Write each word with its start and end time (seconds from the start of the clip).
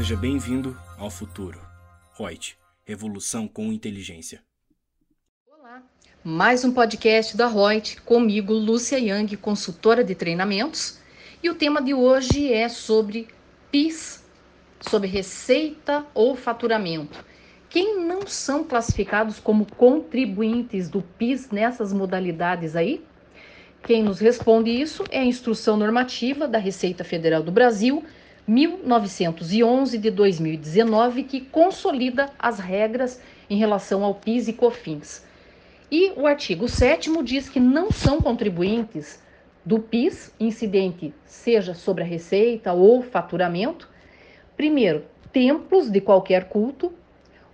Seja 0.00 0.16
bem-vindo 0.16 0.74
ao 0.96 1.10
futuro. 1.10 1.60
Reut, 2.18 2.56
revolução 2.86 3.46
com 3.46 3.70
inteligência. 3.70 4.42
Olá, 5.46 5.82
mais 6.24 6.64
um 6.64 6.72
podcast 6.72 7.36
da 7.36 7.46
Reut, 7.46 8.00
comigo, 8.00 8.54
Lúcia 8.54 8.98
Yang, 8.98 9.36
consultora 9.36 10.02
de 10.02 10.14
treinamentos. 10.14 10.98
E 11.42 11.50
o 11.50 11.54
tema 11.54 11.82
de 11.82 11.92
hoje 11.92 12.50
é 12.50 12.66
sobre 12.70 13.28
PIS, 13.70 14.24
sobre 14.80 15.06
receita 15.06 16.06
ou 16.14 16.34
faturamento. 16.34 17.22
Quem 17.68 18.00
não 18.00 18.26
são 18.26 18.64
classificados 18.64 19.38
como 19.38 19.66
contribuintes 19.66 20.88
do 20.88 21.02
PIS 21.02 21.50
nessas 21.50 21.92
modalidades 21.92 22.74
aí? 22.74 23.04
Quem 23.82 24.02
nos 24.02 24.18
responde 24.18 24.70
isso 24.70 25.04
é 25.10 25.18
a 25.18 25.24
Instrução 25.24 25.76
Normativa 25.76 26.48
da 26.48 26.56
Receita 26.56 27.04
Federal 27.04 27.42
do 27.42 27.52
Brasil, 27.52 28.02
1911 28.46 29.98
de 29.98 30.10
2019, 30.10 31.24
que 31.24 31.40
consolida 31.40 32.30
as 32.38 32.58
regras 32.58 33.20
em 33.48 33.56
relação 33.56 34.04
ao 34.04 34.14
PIS 34.14 34.48
e 34.48 34.52
COFINS. 34.52 35.24
E 35.90 36.12
o 36.16 36.26
artigo 36.26 36.68
7 36.68 37.10
diz 37.22 37.48
que 37.48 37.60
não 37.60 37.90
são 37.90 38.20
contribuintes 38.20 39.22
do 39.64 39.78
PIS, 39.78 40.32
incidente 40.38 41.12
seja 41.24 41.74
sobre 41.74 42.02
a 42.02 42.06
receita 42.06 42.72
ou 42.72 43.02
faturamento, 43.02 43.88
primeiro, 44.56 45.04
templos 45.32 45.90
de 45.90 46.00
qualquer 46.00 46.44
culto, 46.48 46.92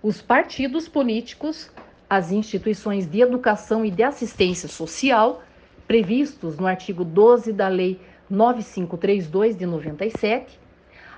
os 0.01 0.21
partidos 0.21 0.87
políticos, 0.87 1.69
as 2.09 2.31
instituições 2.31 3.05
de 3.05 3.21
educação 3.21 3.83
e 3.83 3.91
de 3.91 4.03
assistência 4.03 4.69
social, 4.69 5.43
previstos 5.87 6.57
no 6.57 6.67
artigo 6.67 7.03
12 7.03 7.51
da 7.51 7.67
Lei 7.67 7.99
9532 8.29 9.57
de 9.57 9.65
97, 9.65 10.59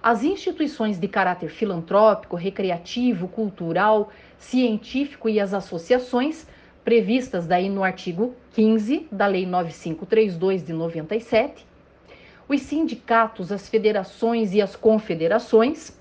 as 0.02 0.24
instituições 0.24 0.98
de 0.98 1.08
caráter 1.08 1.50
filantrópico, 1.50 2.36
recreativo, 2.36 3.28
cultural, 3.28 4.10
científico 4.38 5.28
e 5.28 5.40
as 5.40 5.54
associações 5.54 6.48
previstas 6.84 7.46
daí 7.46 7.70
no 7.70 7.84
artigo 7.84 8.34
15 8.54 9.08
da 9.12 9.28
Lei 9.28 9.46
9532 9.46 10.66
de 10.66 10.74
97, 10.74 11.66
os 12.48 12.62
sindicatos, 12.62 13.52
as 13.52 13.70
federações 13.70 14.54
e 14.54 14.62
as 14.62 14.76
confederações, 14.76 15.96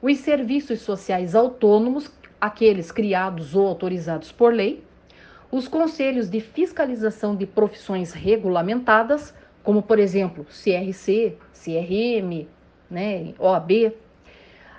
os 0.00 0.18
serviços 0.18 0.80
sociais 0.82 1.34
autônomos, 1.34 2.12
aqueles 2.40 2.92
criados 2.92 3.56
ou 3.56 3.66
autorizados 3.66 4.30
por 4.30 4.52
lei, 4.52 4.84
os 5.50 5.66
conselhos 5.66 6.28
de 6.28 6.40
fiscalização 6.40 7.34
de 7.34 7.46
profissões 7.46 8.12
regulamentadas, 8.12 9.34
como 9.62 9.82
por 9.82 9.98
exemplo 9.98 10.44
CRC, 10.44 11.36
CRM, 11.52 12.46
né, 12.94 13.34
OAB, 13.40 13.92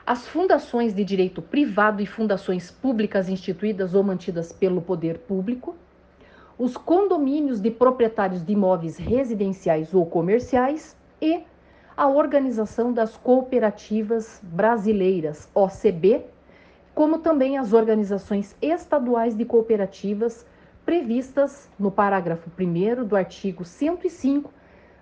as 0.07 0.25
fundações 0.25 0.93
de 0.93 1.03
direito 1.03 1.41
privado 1.41 2.01
e 2.01 2.05
fundações 2.05 2.71
públicas 2.71 3.27
instituídas 3.27 3.93
ou 3.93 4.03
mantidas 4.03 4.53
pelo 4.53 4.81
poder 4.81 5.17
público, 5.19 5.75
os 6.57 6.77
condomínios 6.77 7.59
de 7.59 7.69
proprietários 7.69 8.43
de 8.43 8.53
imóveis 8.53 8.97
residenciais 8.97 9.93
ou 9.93 10.05
comerciais 10.05 10.95
e 11.21 11.43
a 11.97 12.07
Organização 12.07 12.93
das 12.93 13.17
Cooperativas 13.17 14.39
Brasileiras, 14.41 15.49
OCB, 15.53 16.23
como 16.93 17.19
também 17.19 17.57
as 17.57 17.73
organizações 17.73 18.55
estaduais 18.61 19.35
de 19.35 19.43
cooperativas 19.43 20.45
previstas 20.85 21.69
no 21.77 21.91
parágrafo 21.91 22.49
1 22.57 23.03
do 23.03 23.15
artigo 23.17 23.65
105 23.65 24.53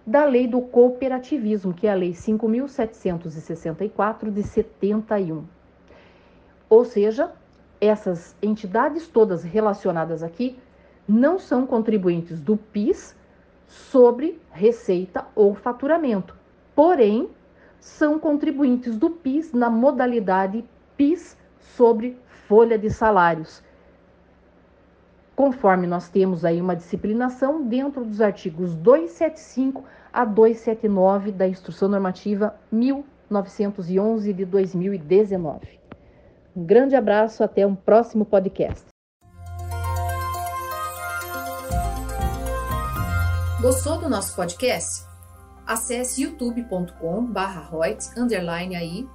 da 0.05 0.25
Lei 0.25 0.45
do 0.47 0.59
Cooperativismo, 0.61 1.73
que 1.73 1.87
é 1.87 1.91
a 1.91 1.95
Lei 1.95 2.11
5.764 2.11 4.29
de 4.31 4.43
71. 4.43 5.45
Ou 6.69 6.83
seja, 6.83 7.31
essas 7.79 8.35
entidades 8.41 9.07
todas 9.07 9.41
relacionadas 9.43 10.21
aqui 10.23 10.59
não 11.07 11.39
são 11.39 11.65
contribuintes 11.65 12.41
do 12.41 12.57
PIS 12.57 13.15
sobre 13.67 14.41
receita 14.51 15.25
ou 15.35 15.53
faturamento, 15.53 16.35
porém 16.75 17.29
são 17.79 18.19
contribuintes 18.19 18.97
do 18.97 19.09
PIS 19.09 19.51
na 19.51 19.69
modalidade 19.69 20.63
PIS 20.95 21.37
sobre 21.59 22.17
folha 22.47 22.77
de 22.77 22.89
salários, 22.89 23.61
conforme 25.35 25.85
nós 25.87 26.09
temos 26.09 26.45
aí 26.45 26.61
uma 26.61 26.75
disciplinação 26.75 27.67
dentro 27.67 28.05
dos 28.05 28.21
artigos 28.21 28.75
275 28.75 29.83
a 30.11 30.23
279 30.25 31.31
da 31.31 31.47
Instrução 31.47 31.89
Normativa 31.89 32.53
1911 32.71 34.31
de 34.31 34.45
2019. 34.45 35.79
Um 36.55 36.63
grande 36.63 36.95
abraço, 36.95 37.43
até 37.43 37.65
um 37.65 37.73
próximo 37.75 38.25
podcast. 38.25 38.85
Gostou 43.59 43.97
do 43.97 44.07
nosso 44.09 44.35
podcast? 44.35 45.03
Acesse 45.65 46.21
youtube.com/royts_aí 46.23 49.07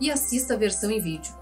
e 0.00 0.10
assista 0.10 0.54
a 0.54 0.56
versão 0.56 0.90
em 0.90 1.00
vídeo. 1.00 1.41